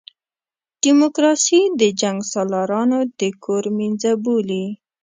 [0.83, 4.65] ډیموکراسي د جنګسالارانو د کور مېنځه بولي.